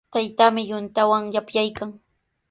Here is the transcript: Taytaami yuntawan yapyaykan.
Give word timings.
Taytaami 0.13 0.61
yuntawan 0.69 1.23
yapyaykan. 1.35 1.89